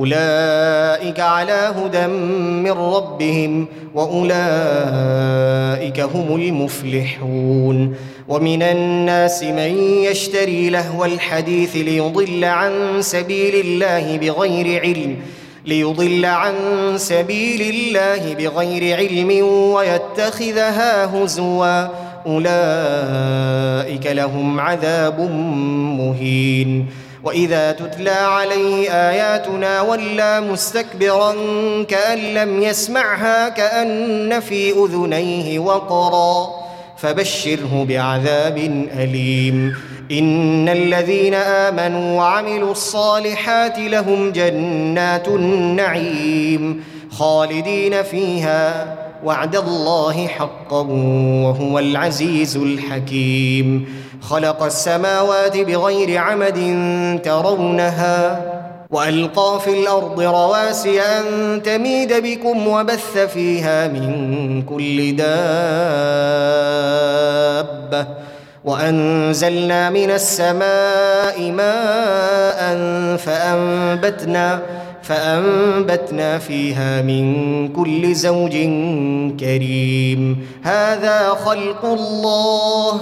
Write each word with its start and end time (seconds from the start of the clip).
أولئك 0.00 1.20
على 1.20 1.72
هدى 1.76 2.06
من 2.06 2.70
ربهم 2.70 3.66
وأولئك 3.94 4.30
هم 6.00 6.36
المفلحون 6.36 7.94
ومن 8.28 8.62
الناس 8.62 9.42
من 9.42 9.78
يشتري 10.02 10.70
لهو 10.70 11.04
الحديث 11.04 11.76
ليضل 11.76 12.44
عن 12.44 12.72
سبيل 13.00 13.54
الله 13.54 14.16
بغير 14.16 14.80
علم 14.80 15.16
ليضل 15.64 16.24
عن 16.24 16.54
سبيل 16.96 17.60
الله 17.74 18.34
بغير 18.34 18.96
علم 18.96 19.46
ويتخذها 19.46 21.04
هزوا. 21.04 21.86
أولئك 22.26 24.06
لهم 24.06 24.60
عذاب 24.60 25.20
مهين. 26.00 26.86
وإذا 27.24 27.72
تتلى 27.72 28.10
عليه 28.10 28.90
آياتنا 28.90 29.80
ولى 29.80 30.40
مستكبرا 30.40 31.32
كأن 31.82 32.18
لم 32.18 32.62
يسمعها 32.62 33.48
كأن 33.48 34.40
في 34.40 34.72
أذنيه 34.72 35.58
وقرا 35.58 36.50
فبشره 36.96 37.86
بعذاب 37.88 38.58
أليم. 38.98 39.74
إن 40.12 40.68
الذين 40.68 41.34
آمنوا 41.34 42.18
وعملوا 42.18 42.72
الصالحات 42.72 43.78
لهم 43.78 44.32
جنات 44.32 45.28
النعيم 45.28 46.84
خالدين 47.10 48.02
فيها 48.02 48.96
وعد 49.24 49.56
الله 49.56 50.26
حقا 50.26 50.80
وهو 51.44 51.78
العزيز 51.78 52.56
الحكيم. 52.56 53.99
خلق 54.20 54.62
السماوات 54.62 55.56
بغير 55.56 56.18
عمد 56.18 56.58
ترونها 57.24 58.42
وألقى 58.90 59.60
في 59.64 59.82
الأرض 59.82 60.20
رواسي 60.20 61.00
أن 61.00 61.62
تميد 61.62 62.12
بكم 62.12 62.66
وبث 62.66 63.18
فيها 63.18 63.88
من 63.88 64.62
كل 64.62 65.16
دابة 65.16 65.30
وأنزلنا 68.64 69.90
من 69.90 70.10
السماء 70.10 71.50
ماء 71.50 72.76
فأنبتنا 73.16 74.62
فأنبتنا 75.02 76.38
فيها 76.38 77.02
من 77.02 77.68
كل 77.68 78.14
زوج 78.14 78.52
كريم. 79.40 80.46
هذا 80.62 81.28
خلق 81.28 81.84
الله. 81.84 83.00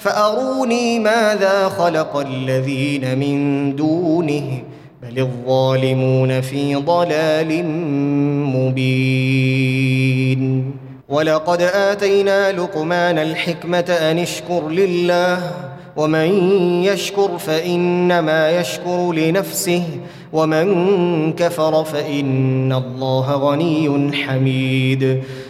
فأروني 0.00 0.98
ماذا 0.98 1.68
خلق 1.68 2.16
الذين 2.16 3.18
من 3.18 3.76
دونه 3.76 4.62
بل 5.02 5.18
الظالمون 5.18 6.40
في 6.40 6.74
ضلال 6.74 7.64
مبين. 8.56 10.40
ولقد 11.08 11.62
آتينا 11.62 12.52
لقمان 12.52 13.18
الحكمة 13.18 13.78
أن 13.78 14.18
اشكر 14.18 14.68
لله 14.68 15.38
ومن 15.96 16.30
يشكر 16.84 17.38
فإنما 17.38 18.50
يشكر 18.50 19.12
لنفسه 19.12 19.82
ومن 20.32 21.32
كفر 21.32 21.84
فإن 21.84 22.72
الله 22.72 23.32
غني 23.32 24.16
حميد. 24.16 25.22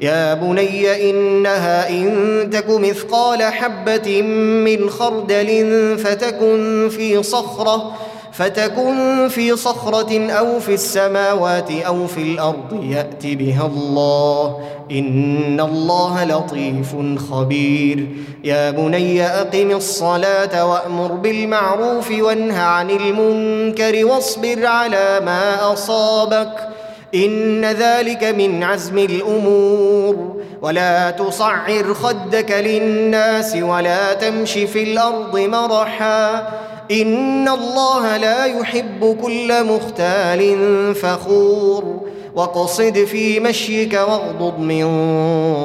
يا 0.00 0.34
بني 0.34 1.10
إنها 1.10 1.90
إن 1.90 2.50
تك 2.52 2.66
مثقال 2.68 3.42
حبة 3.42 4.22
من 4.66 4.90
خردل 4.90 5.98
فتكن 5.98 6.88
في 6.96 7.22
صخرة 7.22 7.92
فتكن 8.32 9.28
في 9.28 9.56
صخرة 9.56 10.30
أو 10.30 10.60
في 10.60 10.74
السماوات 10.74 11.70
أو 11.70 12.06
في 12.06 12.22
الأرض 12.22 12.84
يأت 12.84 13.26
بها 13.26 13.66
الله. 13.66 14.58
إن 14.90 15.60
الله 15.60 16.24
لطيف 16.24 16.96
خبير. 17.30 18.06
يا 18.44 18.70
بني 18.70 19.26
أقم 19.26 19.70
الصلاة 19.70 20.66
وأمر 20.66 21.12
بالمعروف 21.12 22.10
وانه 22.10 22.60
عن 22.60 22.90
المنكر 22.90 24.06
واصبر 24.06 24.66
على 24.66 25.20
ما 25.24 25.72
أصابك. 25.72 26.68
إن 27.14 27.64
ذلك 27.64 28.24
من 28.24 28.62
عزم 28.62 28.98
الأمور. 28.98 30.40
ولا 30.62 31.10
تصعر 31.10 31.94
خدك 31.94 32.50
للناس 32.50 33.56
ولا 33.56 34.14
تمش 34.14 34.52
في 34.52 34.92
الأرض 34.92 35.38
مرحا. 35.38 36.48
إن 36.90 37.48
الله 37.48 38.16
لا 38.16 38.44
يحب 38.44 39.16
كل 39.22 39.64
مختال 39.64 40.94
فخور. 40.94 42.00
واقصد 42.34 42.98
في 42.98 43.40
مشيك 43.40 43.92
واغضض 43.94 44.58
من 44.58 44.88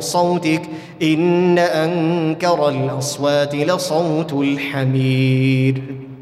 صوتك. 0.00 0.62
إن 1.02 1.58
أنكر 1.58 2.68
الأصوات 2.68 3.54
لصوت 3.54 4.32
الحمير. 4.32 5.82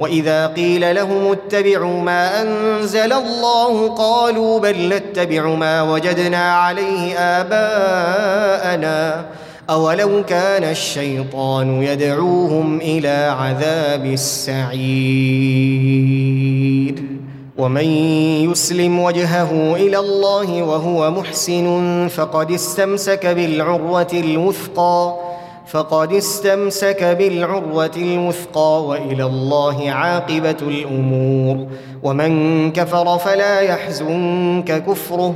وإذا 0.00 0.46
قيل 0.46 0.94
لهم 0.94 1.32
اتبعوا 1.32 2.02
ما 2.02 2.42
أنزل 2.42 3.12
الله 3.12 3.88
قالوا 3.88 4.60
بل 4.60 4.88
نتبع 4.88 5.54
ما 5.54 5.82
وجدنا 5.82 6.52
عليه 6.52 7.18
آباءنا. 7.18 9.00
أولو 9.70 10.24
كان 10.24 10.64
الشيطان 10.64 11.82
يدعوهم 11.82 12.80
إلى 12.80 13.36
عذاب 13.38 14.06
السعير. 14.06 14.80
ومن 17.58 17.84
يسلم 18.50 19.00
وجهه 19.00 19.76
إلى 19.76 19.98
الله 19.98 20.62
وهو 20.62 21.10
محسن 21.10 22.08
فقد 22.08 22.50
استمسك 22.50 23.26
بالعروة 23.26 24.08
الوثقى. 24.12 25.14
فقد 25.66 26.12
استمسك 26.12 27.04
بالعروة 27.04 27.90
الوثقى 27.96 28.84
وإلى 28.84 29.24
الله 29.24 29.90
عاقبة 29.90 30.56
الأمور. 30.62 31.66
ومن 32.02 32.72
كفر 32.72 33.18
فلا 33.18 33.60
يحزنك 33.60 34.84
كفره. 34.86 35.34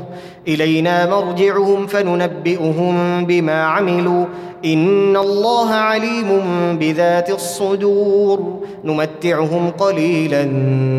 إلينا 0.49 1.11
مرجعهم 1.11 1.87
فننبئهم 1.87 3.25
بما 3.25 3.65
عملوا. 3.65 4.25
إن 4.65 5.17
الله 5.17 5.71
عليم 5.71 6.41
بذات 6.79 7.31
الصدور. 7.31 8.61
نمتعهم 8.85 9.71
قليلا 9.71 10.43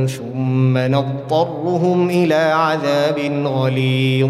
ثم 0.07 0.77
نضطرهم 0.77 2.09
إلى 2.09 2.35
عذاب 2.35 3.45
غليظ. 3.45 4.29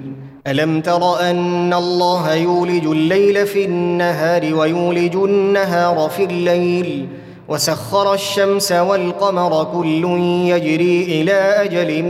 ألم 0.47 0.81
تر 0.81 1.19
أن 1.19 1.73
الله 1.73 2.33
يولج 2.33 2.85
الليل 2.85 3.47
في 3.47 3.65
النهار 3.65 4.55
ويولج 4.55 5.15
النهار 5.15 6.09
في 6.09 6.23
الليل 6.23 7.07
وسخر 7.47 8.13
الشمس 8.13 8.71
والقمر 8.71 9.63
كل 9.73 10.05
يجري 10.45 11.03
إلى 11.21 11.31
أجل 11.33 12.03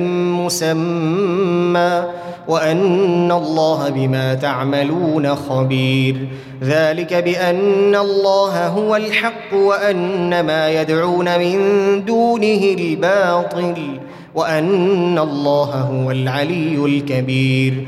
مسمى 0.44 2.04
وأن 2.48 3.32
الله 3.32 3.90
بما 3.90 4.34
تعملون 4.34 5.36
خبير 5.36 6.28
ذلك 6.64 7.14
بأن 7.14 7.96
الله 7.96 8.68
هو 8.68 8.96
الحق 8.96 9.54
وأن 9.54 10.46
ما 10.46 10.70
يدعون 10.70 11.40
من 11.40 11.60
دونه 12.06 12.76
الباطل 12.78 14.00
وأن 14.36 15.20
الله 15.20 15.70
هو 15.70 16.12
العلي 16.12 16.86
الكبير 16.86 17.88